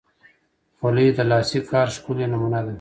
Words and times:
خولۍ 0.77 1.07
د 1.17 1.19
لاسي 1.31 1.59
کار 1.69 1.87
ښکلی 1.95 2.25
نمونه 2.31 2.59
ده. 2.65 2.69